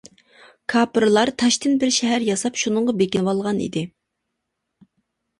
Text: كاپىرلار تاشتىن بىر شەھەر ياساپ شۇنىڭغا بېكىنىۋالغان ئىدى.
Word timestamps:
كاپىرلار 0.71 1.31
تاشتىن 1.41 1.75
بىر 1.83 1.91
شەھەر 1.97 2.25
ياساپ 2.27 2.57
شۇنىڭغا 2.61 2.95
بېكىنىۋالغان 3.01 3.61
ئىدى. 3.67 3.85